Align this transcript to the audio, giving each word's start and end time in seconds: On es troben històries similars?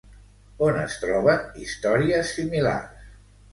On 0.67 0.79
es 0.83 0.95
troben 1.03 1.45
històries 1.65 2.35
similars? 2.41 3.15